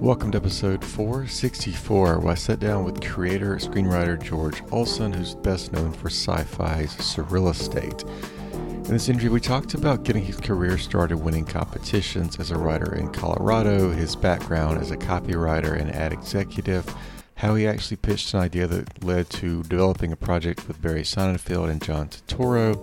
[0.00, 5.72] Welcome to episode 464, where I sat down with creator screenwriter George Olson, who's best
[5.72, 8.04] known for SyFy's Surreal Estate.
[8.52, 12.94] In this interview, we talked about getting his career started winning competitions as a writer
[12.94, 16.94] in Colorado, his background as a copywriter and ad executive,
[17.36, 21.70] how he actually pitched an idea that led to developing a project with Barry Sonnenfeld
[21.70, 22.76] and John Turturro,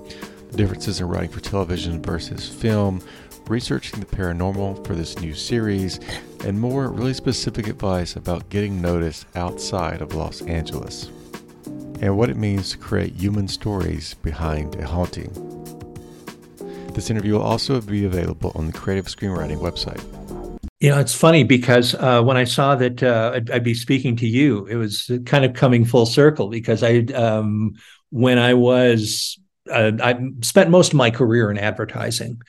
[0.49, 3.01] the differences in writing for television versus film,
[3.47, 5.99] researching the paranormal for this new series,
[6.45, 11.11] and more really specific advice about getting noticed outside of Los Angeles,
[12.01, 15.31] and what it means to create human stories behind a haunting.
[16.93, 20.01] This interview will also be available on the Creative Screenwriting website.
[20.79, 24.17] You know, it's funny because uh, when I saw that uh, I'd, I'd, be speaking
[24.17, 27.75] to you, it was kind of coming full circle because I, um,
[28.09, 29.39] when I was,
[29.71, 32.41] uh, I spent most of my career in advertising,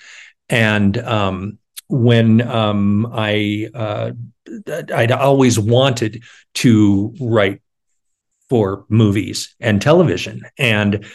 [0.48, 4.12] and um, when um, I, uh,
[4.94, 6.22] I'd always wanted
[6.54, 7.60] to write
[8.48, 11.06] for movies and television, and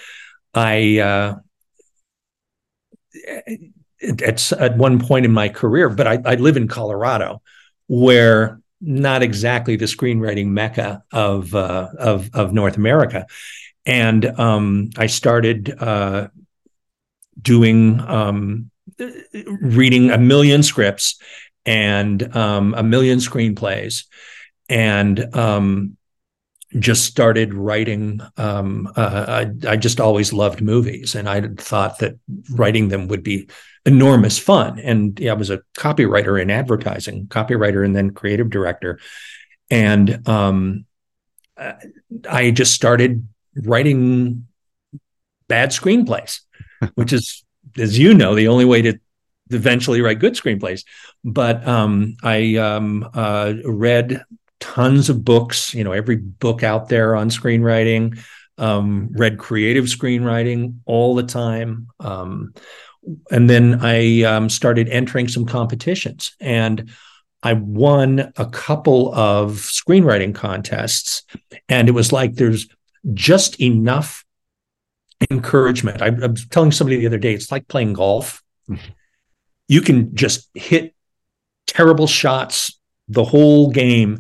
[0.54, 1.36] I uh,
[4.00, 7.42] it's at one point in my career, but I, I, live in Colorado,
[7.88, 13.28] where not exactly the screenwriting mecca of uh, of, of North America,
[13.86, 16.30] and um, I started uh,
[17.42, 18.72] doing um,
[19.62, 21.20] reading a million scripts
[21.66, 24.06] and um, a million screenplays,
[24.68, 25.98] and um,
[26.78, 28.22] just started writing.
[28.38, 32.20] Um, uh, I, I, just always loved movies, and I thought that
[32.52, 33.50] writing them would be
[33.86, 34.80] enormous fun.
[34.80, 39.00] And yeah, I was a copywriter in advertising, copywriter, and then creative director.
[39.70, 40.86] And um,
[42.30, 44.48] I just started writing
[45.48, 46.42] bad screenplays,
[46.96, 47.44] which is,
[47.78, 49.00] as you know, the only way to
[49.50, 50.84] eventually write good screenplays.
[51.24, 54.24] But um, I um, uh, read
[54.60, 58.20] tons of books, you know, every book out there on screenwriting,
[58.58, 61.88] um, read creative screenwriting all the time.
[62.00, 62.54] Um,
[63.32, 66.90] and then I um, started entering some competitions and
[67.42, 71.24] I won a couple of screenwriting contests.
[71.70, 72.68] And it was like there's
[73.14, 74.26] just enough
[75.30, 76.02] encouragement.
[76.02, 78.44] I, I was telling somebody the other day, it's like playing golf.
[79.68, 80.96] You can just hit
[81.68, 84.20] terrible shots the whole game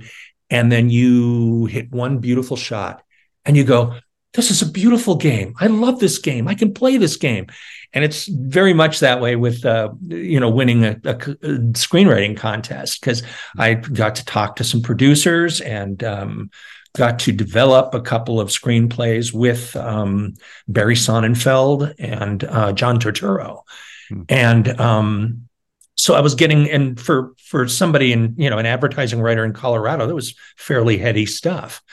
[0.49, 3.03] and then you hit one beautiful shot
[3.45, 3.95] and you go
[4.33, 5.55] this is a beautiful game.
[5.59, 6.47] I love this game.
[6.47, 7.47] I can play this game.
[7.93, 12.37] And it's very much that way with uh, you know winning a, a, a screenwriting
[12.37, 13.23] contest because
[13.57, 16.51] i got to talk to some producers and um,
[16.95, 20.33] got to develop a couple of screenplays with um,
[20.67, 23.61] barry sonnenfeld and uh, john turturro
[24.09, 24.23] hmm.
[24.29, 25.49] and um,
[25.99, 29.51] so I was getting and for for somebody in you know an advertising writer in
[29.51, 31.83] Colorado that was fairly heady stuff.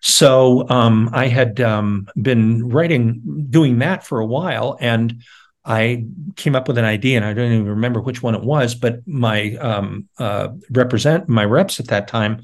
[0.00, 5.22] So um, I had um, been writing doing that for a while and
[5.66, 8.74] I came up with an idea and I don't even remember which one it was,
[8.74, 12.42] but my um, uh, represent my reps at that time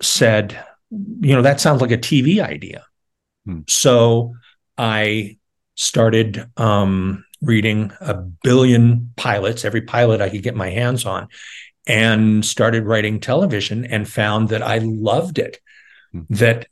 [0.00, 2.84] said, you know, that sounds like a TV idea.
[3.46, 3.60] Hmm.
[3.66, 4.34] So
[4.76, 5.38] I
[5.74, 11.28] started um, reading a billion pilots, every pilot I could get my hands on,
[11.86, 15.58] and started writing television and found that I loved it.
[16.14, 16.34] Mm-hmm.
[16.34, 16.66] That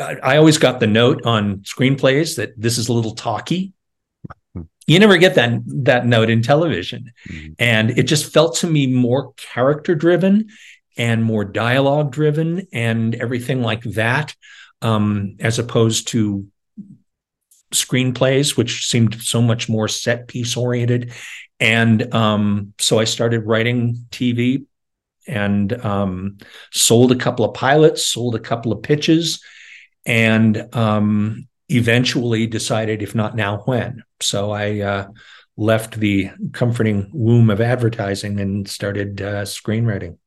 [0.00, 3.74] I always got the note on screenplays that this is a little talky.
[4.56, 4.62] Mm-hmm.
[4.86, 7.52] You never get that that note in television, mm-hmm.
[7.58, 10.48] and it just felt to me more character driven
[10.96, 14.34] and more dialogue driven and everything like that,
[14.82, 16.46] um, as opposed to
[17.72, 21.12] screenplays, which seemed so much more set piece oriented.
[21.58, 24.66] And um, so I started writing TV
[25.26, 26.38] and um,
[26.72, 29.42] sold a couple of pilots, sold a couple of pitches,
[30.04, 34.02] and um, eventually decided, if not now, when.
[34.20, 35.08] So I uh,
[35.56, 40.18] left the comforting womb of advertising and started uh, screenwriting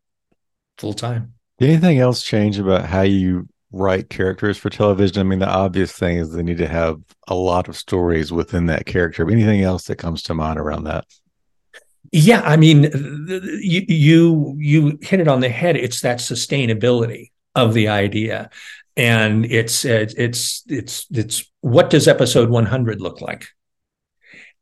[0.77, 1.33] full time.
[1.59, 5.19] Did anything else change about how you write characters for television?
[5.19, 8.65] I mean, the obvious thing is they need to have a lot of stories within
[8.67, 9.29] that character.
[9.29, 11.05] Anything else that comes to mind around that?
[12.11, 12.83] Yeah, I mean,
[13.61, 15.75] you you you hit it on the head.
[15.75, 18.49] It's that sustainability of the idea,
[18.95, 23.47] and it's it's it's it's what does episode 100 look like?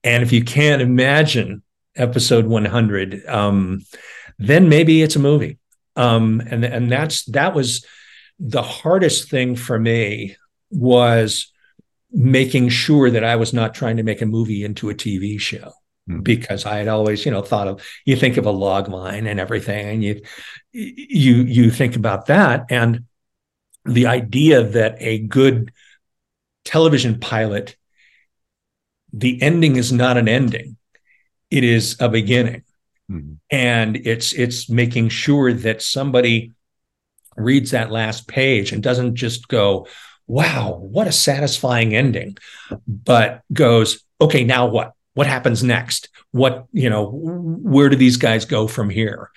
[0.03, 1.63] And if you can't imagine
[1.95, 3.81] episode 100, um,
[4.39, 5.59] then maybe it's a movie.
[5.95, 7.85] Um, and and that's that was
[8.39, 10.35] the hardest thing for me
[10.69, 11.51] was
[12.11, 15.73] making sure that I was not trying to make a movie into a TV show
[16.09, 16.21] mm-hmm.
[16.21, 19.39] because I had always, you know, thought of you think of a log line and
[19.39, 20.21] everything, and you
[20.71, 23.05] you you think about that, and
[23.85, 25.71] the idea that a good
[26.65, 27.75] television pilot,
[29.11, 30.77] the ending is not an ending;
[31.49, 32.63] it is a beginning,
[33.11, 33.33] mm-hmm.
[33.49, 36.51] and it's it's making sure that somebody
[37.35, 39.87] reads that last page and doesn't just go,
[40.27, 42.37] wow, what a satisfying ending,
[42.87, 44.93] but goes, okay, now what?
[45.15, 46.09] What happens next?
[46.31, 49.29] What, you know, where do these guys go from here?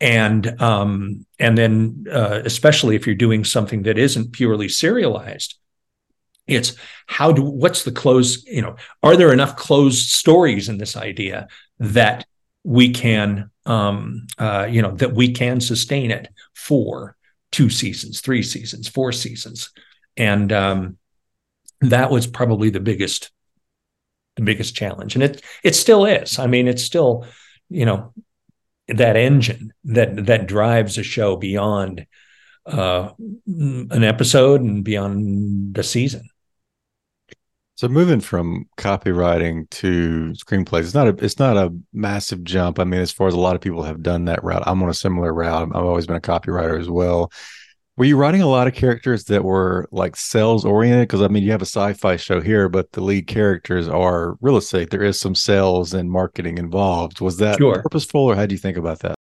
[0.00, 5.56] And um, and then uh, especially if you're doing something that isn't purely serialized,
[6.48, 6.74] it's
[7.06, 11.46] how do what's the close, you know, are there enough closed stories in this idea
[11.78, 12.26] that
[12.64, 17.16] we can um, uh, you know, that we can sustain it for
[17.52, 19.70] two seasons, three seasons, four seasons.
[20.16, 20.98] And um,
[21.80, 23.30] that was probably the biggest
[24.36, 25.14] the biggest challenge.
[25.14, 26.38] And it it still is.
[26.38, 27.26] I mean it's still
[27.68, 28.12] you know
[28.88, 32.06] that engine that that drives a show beyond
[32.66, 33.10] uh,
[33.46, 36.28] an episode and beyond the season
[37.80, 42.78] so moving from copywriting to screenplays, it's not a it's not a massive jump.
[42.78, 44.90] I mean, as far as a lot of people have done that route, I'm on
[44.90, 45.70] a similar route.
[45.74, 47.32] I've always been a copywriter as well.
[47.96, 51.08] Were you writing a lot of characters that were like sales oriented?
[51.08, 54.58] Because I mean, you have a sci-fi show here, but the lead characters are real
[54.58, 54.90] estate.
[54.90, 57.22] There is some sales and marketing involved.
[57.22, 57.80] Was that sure.
[57.80, 59.14] purposeful, or how do you think about that?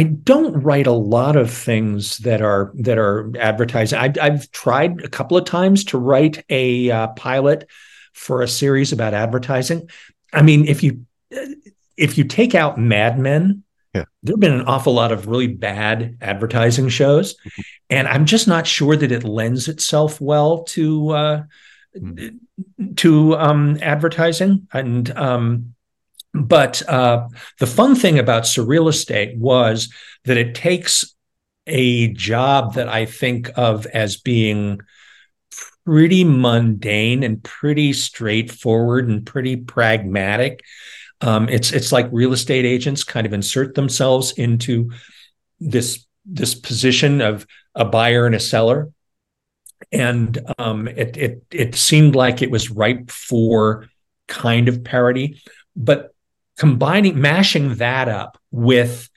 [0.00, 3.98] I don't write a lot of things that are that are advertising.
[3.98, 7.68] I've, I've tried a couple of times to write a uh, pilot
[8.14, 9.90] for a series about advertising.
[10.32, 11.04] I mean, if you
[11.98, 13.62] if you take out Mad Men,
[13.94, 14.04] yeah.
[14.22, 17.62] There have been an awful lot of really bad advertising shows, mm-hmm.
[17.90, 21.42] and I'm just not sure that it lends itself well to uh,
[21.94, 22.94] mm-hmm.
[22.94, 24.66] to um, advertising.
[24.72, 25.74] And um,
[26.32, 27.28] but uh,
[27.58, 29.92] the fun thing about surreal estate was
[30.24, 31.14] that it takes
[31.66, 34.80] a job that I think of as being
[35.84, 40.60] pretty mundane and pretty straightforward and pretty pragmatic.
[41.20, 44.90] Um, it's it's like real estate agents kind of insert themselves into
[45.58, 48.90] this this position of a buyer and a seller,
[49.92, 53.88] and um, it it it seemed like it was ripe for
[54.28, 55.42] kind of parody,
[55.76, 56.09] but
[56.60, 59.08] combining mashing that up with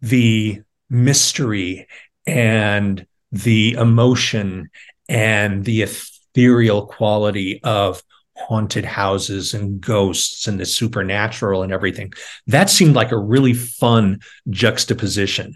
[0.00, 1.88] the mystery
[2.28, 4.70] and the emotion
[5.08, 8.04] and the ethereal quality of
[8.36, 12.12] haunted houses and ghosts and the supernatural and everything.
[12.46, 15.54] That seemed like a really fun juxtaposition.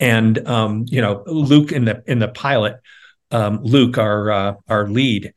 [0.00, 2.80] And um, you know, Luke in the in the pilot,
[3.32, 5.34] um, Luke, our uh, our lead,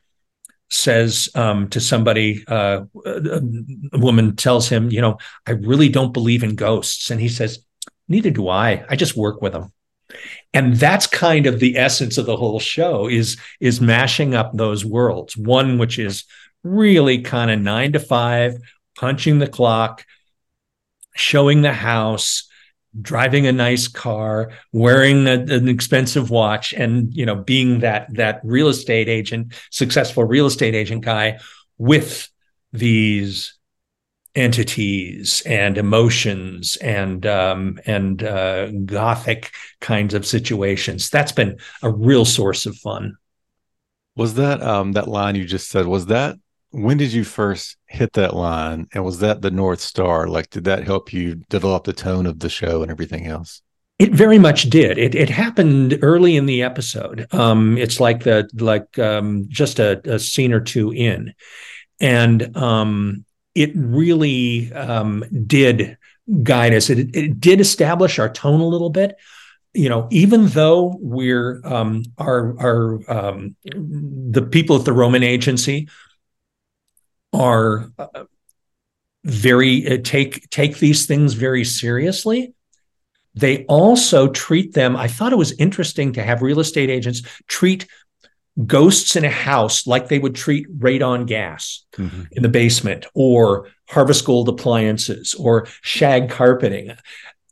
[0.69, 3.41] says um, to somebody, uh, a
[3.93, 7.59] woman tells him, you know, I really don't believe in ghosts, and he says,
[8.07, 8.85] neither do I.
[8.89, 9.71] I just work with them.
[10.53, 14.85] And that's kind of the essence of the whole show is is mashing up those
[14.85, 15.35] worlds.
[15.35, 16.23] One which is
[16.63, 18.57] really kind of nine to five,
[18.97, 20.05] punching the clock,
[21.15, 22.44] showing the house,
[23.01, 28.41] driving a nice car, wearing a, an expensive watch, and you know, being that that
[28.43, 31.39] real estate agent, successful real estate agent guy
[31.77, 32.29] with
[32.71, 33.57] these
[34.35, 41.09] entities and emotions and um, and uh, gothic kinds of situations.
[41.09, 43.15] That's been a real source of fun.
[44.15, 45.87] Was that um, that line you just said?
[45.87, 46.37] Was that
[46.75, 48.87] when did you first hit that line?
[48.93, 50.27] And was that the north star?
[50.27, 53.61] Like did that help you develop the tone of the show and everything else?
[53.97, 54.97] It very much did.
[54.97, 57.27] It, it happened early in the episode.
[57.33, 61.33] Um, it's like the like um, just a, a, scene or two in.
[62.01, 65.97] And um, it really um, did
[66.43, 66.89] guide us.
[66.89, 69.15] It, it did establish our tone a little bit.
[69.73, 75.87] You know, even though we're um, our our um, the people at the Roman agency
[77.35, 78.25] are uh,
[79.23, 82.53] very uh, take take these things very seriously
[83.33, 87.87] they also treat them i thought it was interesting to have real estate agents treat
[88.65, 92.23] ghosts in a house like they would treat radon gas mm-hmm.
[92.31, 96.95] in the basement or harvest gold appliances or shag carpeting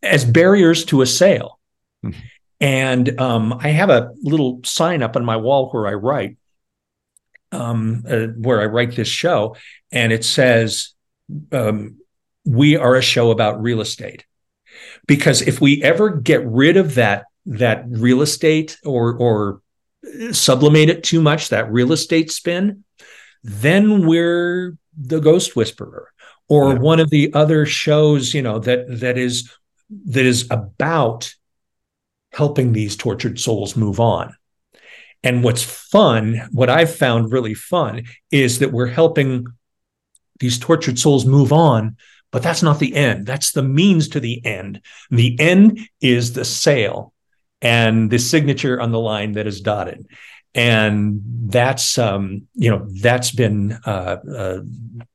[0.02, 1.60] as barriers to a sale.
[2.06, 2.20] Mm-hmm.
[2.62, 6.38] And um, I have a little sign up on my wall where I write,
[7.54, 9.56] um, uh, where I write this show,
[9.92, 10.90] and it says,
[11.52, 12.00] um,
[12.46, 14.26] "We are a show about real estate."
[15.08, 19.62] Because if we ever get rid of that that real estate or or
[20.32, 22.84] sublimate it too much, that real estate spin,
[23.44, 26.14] then we're the ghost whisperer
[26.48, 26.80] or yeah.
[26.80, 29.52] one of the other shows, you know, that that is
[30.06, 31.34] that is about
[32.32, 34.36] helping these tortured souls move on.
[35.24, 39.48] And what's fun, what I've found really fun, is that we're helping
[40.40, 41.96] these tortured souls move on,
[42.32, 43.26] but that's not the end.
[43.26, 44.82] That's the means to the end.
[45.10, 47.14] The end is the sale
[47.62, 50.08] and the signature on the line that is dotted.
[50.56, 54.60] And that's um, you know that's been uh, uh,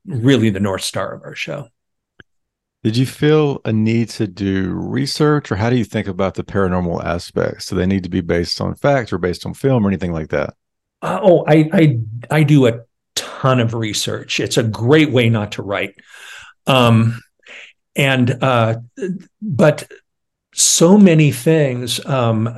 [0.06, 1.68] really the north star of our show.
[2.84, 6.44] Did you feel a need to do research, or how do you think about the
[6.44, 7.66] paranormal aspects?
[7.66, 10.28] Do they need to be based on fact or based on film or anything like
[10.28, 10.54] that?
[11.02, 11.98] Uh, oh, I, I
[12.30, 12.80] I do a
[13.16, 14.38] ton of research.
[14.38, 15.96] It's a great way not to write,
[16.68, 17.20] um,
[17.96, 18.76] and uh,
[19.42, 19.90] but
[20.54, 22.48] so many things um,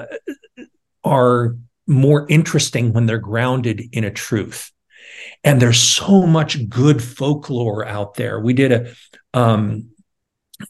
[1.02, 4.70] are more interesting when they're grounded in a truth.
[5.44, 8.38] And there's so much good folklore out there.
[8.38, 8.94] We did a
[9.34, 9.90] um,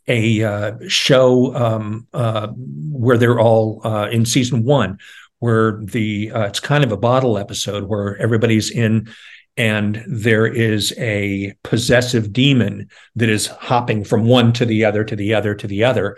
[0.06, 4.98] a uh, show um, uh, where they're all uh, in season one,
[5.38, 9.08] where the uh, it's kind of a bottle episode where everybody's in,
[9.56, 15.16] and there is a possessive demon that is hopping from one to the other to
[15.16, 16.16] the other to the other,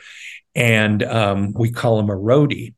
[0.54, 2.74] and um, we call him a roadie.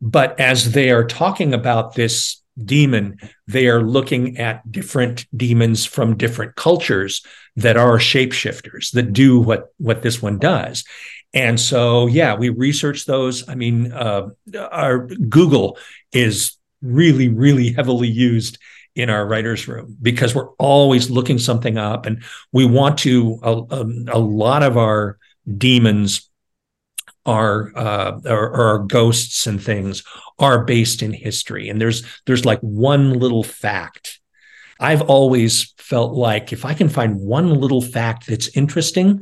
[0.00, 6.16] But as they are talking about this demon, they are looking at different demons from
[6.16, 7.24] different cultures
[7.56, 10.84] that are shapeshifters that do what what this one does.
[11.32, 13.48] And so, yeah, we research those.
[13.48, 14.28] I mean, uh,
[14.70, 15.78] our Google
[16.12, 18.58] is really, really heavily used
[18.94, 23.40] in our writers' room because we're always looking something up, and we want to.
[23.42, 25.18] A, a, a lot of our
[25.58, 26.30] demons
[27.26, 30.02] are uh, or ghosts and things
[30.38, 31.68] are based in history.
[31.68, 34.20] And there's there's like one little fact.
[34.80, 39.20] I've always felt like if i can find one little fact that's interesting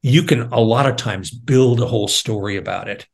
[0.00, 3.06] you can a lot of times build a whole story about it.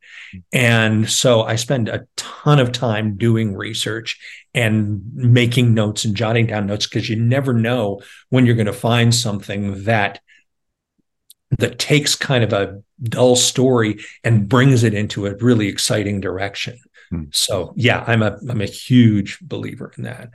[0.53, 4.17] And so i spend a ton of time doing research
[4.53, 8.73] and making notes and jotting down notes because you never know when you're going to
[8.73, 10.21] find something that
[11.59, 16.77] that takes kind of a dull story and brings it into a really exciting direction.
[17.09, 17.23] Hmm.
[17.31, 20.29] So yeah, I'm a I'm a huge believer in that.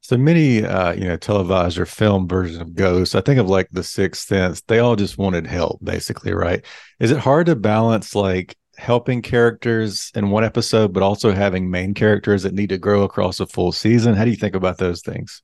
[0.00, 3.16] So many, uh, you know, televised or film versions of Ghosts.
[3.16, 4.60] I think of like The Sixth Sense.
[4.60, 6.64] They all just wanted help, basically, right?
[7.00, 11.92] Is it hard to balance like helping characters in one episode, but also having main
[11.92, 14.14] characters that need to grow across a full season?
[14.14, 15.42] How do you think about those things?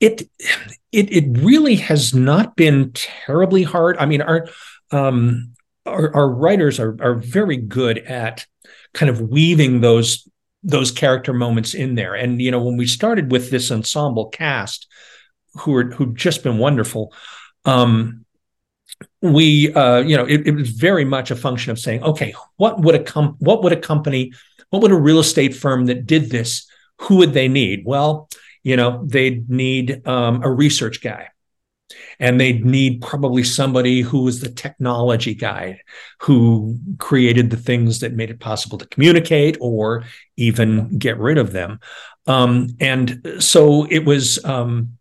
[0.00, 0.22] It
[0.94, 3.96] it it really has not been terribly hard.
[3.98, 4.48] I mean, our
[4.92, 8.46] um, our, our writers are are very good at
[8.92, 10.28] kind of weaving those
[10.62, 12.14] those character moments in there.
[12.14, 14.86] And you know, when we started with this ensemble cast,
[15.54, 17.12] who are who've just been wonderful,
[17.64, 18.24] um,
[19.20, 22.80] we uh, you know, it, it, was very much a function of saying, okay, what
[22.80, 24.32] would a com- what would a company,
[24.70, 26.66] what would a real estate firm that did this,
[27.00, 27.82] who would they need?
[27.84, 28.28] Well,
[28.64, 31.28] you know, they'd need um, a research guy.
[32.18, 35.80] And they'd need probably somebody who was the technology guy
[36.20, 40.04] who created the things that made it possible to communicate or
[40.36, 41.80] even get rid of them.
[42.26, 44.96] Um, and so it was um,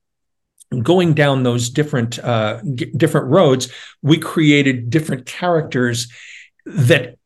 [0.81, 6.11] going down those different uh, g- different roads we created different characters
[6.65, 7.17] that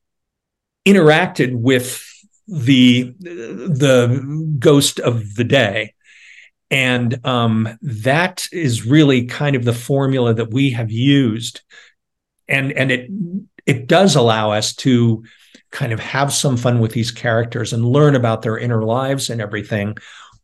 [0.86, 2.04] interacted with
[2.48, 5.94] the the ghost of the day
[6.70, 11.62] and um, that is really kind of the formula that we have used.
[12.48, 13.10] And, and it,
[13.66, 15.24] it does allow us to
[15.72, 19.42] kind of have some fun with these characters and learn about their inner lives and
[19.42, 19.96] everything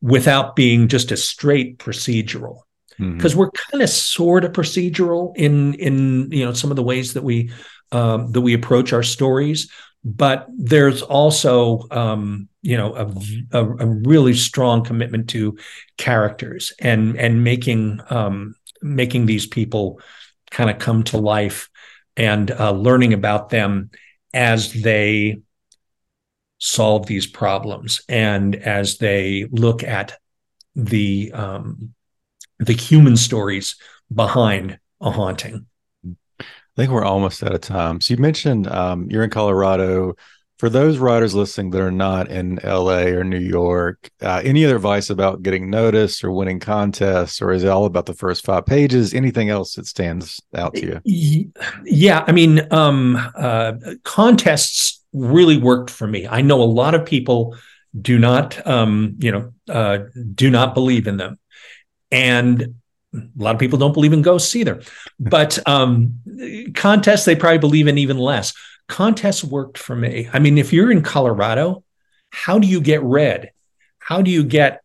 [0.02, 2.60] without being just a straight procedural
[2.98, 3.40] because mm-hmm.
[3.40, 7.24] we're kind of sort of procedural in in you know some of the ways that
[7.24, 7.50] we
[7.92, 9.72] um, that we approach our stories
[10.04, 15.58] but there's also um, you know a, a, a, really strong commitment to
[15.98, 20.00] characters and and making um, making these people
[20.50, 21.70] kind of come to life
[22.16, 23.92] and uh, learning about them
[24.34, 25.42] as they
[26.58, 30.18] solve these problems and as they look at
[30.76, 31.94] the um,
[32.60, 33.76] the human stories
[34.14, 35.66] behind a haunting.
[36.40, 38.02] I think we're almost out of time.
[38.02, 40.16] So you mentioned um, you're in Colorado.
[40.64, 44.78] For those writers listening that are not in LA or New York, uh, any other
[44.78, 48.66] advice about getting noticed or winning contests, or is it all about the first five
[48.66, 49.14] pages?
[49.14, 51.52] Anything else that stands out to you?
[51.84, 53.74] Yeah, I mean, um, uh,
[54.06, 56.28] contests really worked for me.
[56.30, 57.58] I know a lot of people
[58.02, 61.40] do not, um, you know, uh, do not believe in them,
[62.10, 62.76] and
[63.14, 64.82] a lot of people don't believe in ghosts either.
[65.20, 66.22] But um,
[66.74, 68.54] contests, they probably believe in even less.
[68.88, 70.30] Contests worked for me.
[70.34, 71.84] I mean, if you're in Colorado,
[72.32, 73.52] how do you get read?
[74.00, 74.82] How do you get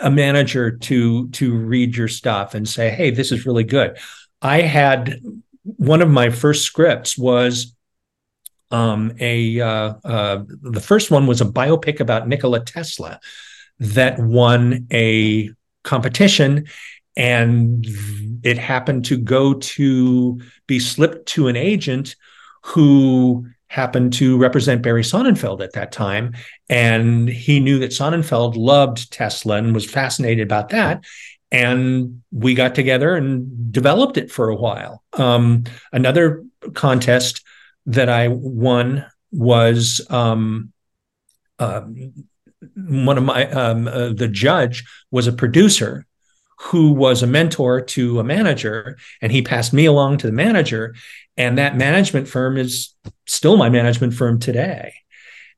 [0.00, 3.98] a manager to to read your stuff and say, "Hey, this is really good"?
[4.42, 5.20] I had
[5.62, 7.74] one of my first scripts was
[8.70, 13.20] um, a uh, uh, the first one was a biopic about Nikola Tesla
[13.78, 15.50] that won a
[15.82, 16.66] competition
[17.16, 17.86] and
[18.42, 22.16] it happened to go to be slipped to an agent
[22.64, 26.34] who happened to represent Barry Sonnenfeld at that time.
[26.68, 31.04] And he knew that Sonnenfeld loved Tesla and was fascinated about that.
[31.52, 35.02] And we got together and developed it for a while.
[35.12, 37.44] Um, another contest
[37.86, 40.72] that I won was um,
[41.58, 41.82] uh,
[42.76, 46.06] one of my, um, uh, the judge was a producer
[46.64, 50.94] who was a mentor to a manager and he passed me along to the manager
[51.36, 52.94] and that management firm is
[53.26, 54.94] still my management firm today.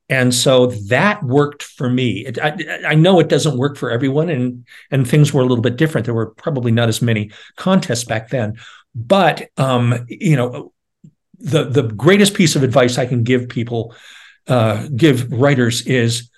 [0.09, 2.25] And so that worked for me.
[2.25, 5.61] It, I, I, know it doesn't work for everyone and and things were a little
[5.61, 6.05] bit different.
[6.05, 8.57] There were probably not as many contests back then.
[8.95, 10.71] But um, you know
[11.39, 13.93] the the greatest piece of advice i can give people
[14.47, 16.31] uh, give writers is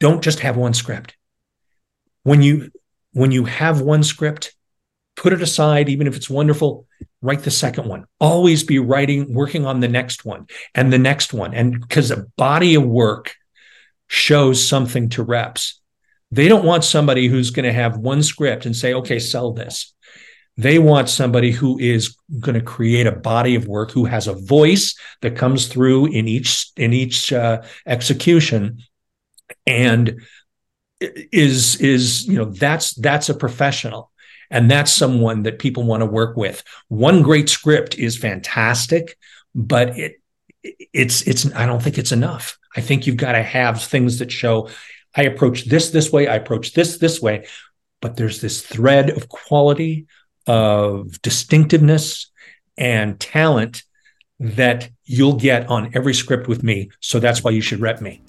[0.00, 1.16] don't just have one script.
[2.24, 2.70] When you
[3.12, 4.54] when you have one script,
[5.16, 6.86] put it aside, even if it's wonderful,
[7.20, 8.06] write the second one.
[8.18, 11.54] Always be writing, working on the next one and the next one.
[11.54, 13.34] And because a body of work
[14.06, 15.80] shows something to reps.
[16.30, 19.94] They don't want somebody who's going to have one script and say, okay, sell this.
[20.58, 24.34] They want somebody who is going to create a body of work, who has a
[24.34, 28.82] voice that comes through in each in each uh, execution,
[29.66, 30.20] and
[31.32, 34.10] is is you know that's that's a professional
[34.50, 36.62] and that's someone that people want to work with.
[36.88, 39.16] One great script is fantastic
[39.54, 40.20] but it
[40.62, 42.58] it's it's i don't think it's enough.
[42.74, 44.68] I think you've got to have things that show
[45.14, 47.46] i approach this this way i approach this this way
[48.00, 50.06] but there's this thread of quality
[50.46, 52.30] of distinctiveness
[52.76, 53.82] and talent
[54.40, 56.90] that you'll get on every script with me.
[57.00, 58.22] So that's why you should rep me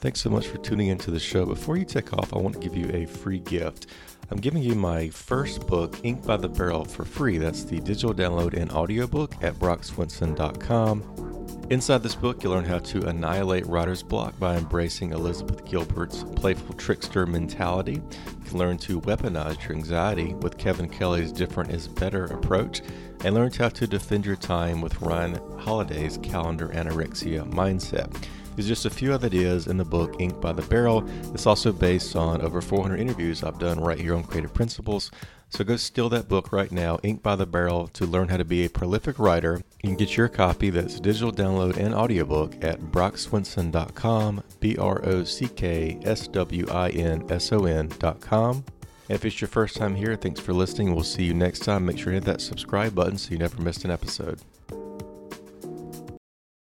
[0.00, 1.44] Thanks so much for tuning into the show.
[1.44, 3.88] Before you take off, I want to give you a free gift.
[4.30, 7.38] I'm giving you my first book, Ink by the Barrel, for free.
[7.38, 11.66] That's the digital download and audiobook at brockswinson.com.
[11.70, 16.74] Inside this book, you'll learn how to annihilate writer's block by embracing Elizabeth Gilbert's playful
[16.76, 17.94] trickster mentality.
[17.94, 22.82] You can learn to weaponize your anxiety with Kevin Kelly's different is better approach,
[23.24, 28.14] and learn how to defend your time with Ryan Holiday's calendar anorexia mindset.
[28.58, 31.08] There's just a few other ideas in the book Ink by the Barrel.
[31.32, 35.12] It's also based on over 400 interviews I've done right here on Creative Principles.
[35.48, 38.44] So go steal that book right now, Ink by the Barrel, to learn how to
[38.44, 39.62] be a prolific writer.
[39.84, 45.22] You can get your copy that's digital download and audiobook at brockswinson.com, B R O
[45.22, 48.64] C K S W I N S O N.com.
[49.08, 50.96] If it's your first time here, thanks for listening.
[50.96, 51.86] We'll see you next time.
[51.86, 54.40] Make sure to hit that subscribe button so you never miss an episode.